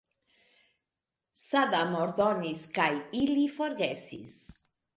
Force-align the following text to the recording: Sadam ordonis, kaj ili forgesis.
Sadam 1.41 1.93
ordonis, 1.99 2.65
kaj 2.81 2.89
ili 3.23 3.47
forgesis. 3.59 4.43